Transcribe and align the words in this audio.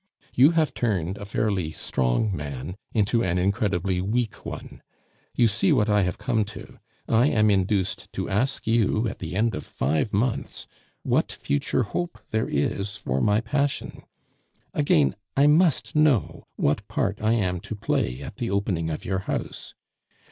"You 0.33 0.49
have 0.57 0.73
turned 0.73 1.19
a 1.19 1.25
fairly 1.25 1.71
strong 1.71 2.35
man 2.35 2.75
into 2.91 3.23
an 3.23 3.37
incredibly 3.37 4.01
weak 4.01 4.43
one. 4.43 4.81
You 5.35 5.47
see 5.47 5.71
what 5.71 5.89
I 5.89 6.01
have 6.01 6.17
come 6.17 6.43
to; 6.45 6.79
I 7.07 7.27
am 7.27 7.51
induced 7.51 8.11
to 8.13 8.27
ask 8.27 8.65
you 8.65 9.07
at 9.07 9.19
the 9.19 9.35
end 9.35 9.53
of 9.53 9.63
five 9.63 10.11
months 10.11 10.65
what 11.03 11.31
future 11.31 11.83
hope 11.83 12.17
there 12.31 12.49
is 12.49 12.97
for 12.97 13.21
my 13.21 13.41
passion. 13.41 14.01
Again, 14.73 15.15
I 15.37 15.45
must 15.45 15.95
know 15.95 16.47
what 16.55 16.87
part 16.87 17.19
I 17.21 17.33
am 17.33 17.59
to 17.59 17.75
play 17.75 18.21
at 18.23 18.37
the 18.37 18.49
opening 18.49 18.89
of 18.89 19.05
your 19.05 19.19
house. 19.19 19.75